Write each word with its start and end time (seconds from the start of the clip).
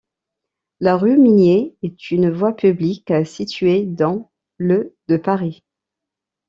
La 0.79 0.97
rue 0.97 1.15
Mignet 1.15 1.75
est 1.83 2.09
une 2.09 2.31
voie 2.31 2.53
publique 2.55 3.13
située 3.23 3.85
dans 3.85 4.31
le 4.57 4.95
de 5.09 5.17
Paris. 5.17 5.63